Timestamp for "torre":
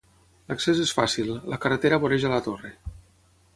2.49-2.75